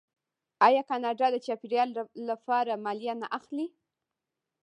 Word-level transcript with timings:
آیا 0.67 0.81
کاناډا 0.89 1.27
د 1.31 1.37
چاپیریال 1.45 1.89
لپاره 2.29 2.81
مالیه 2.85 3.13
نه 3.21 3.27
اخلي؟ 3.37 3.67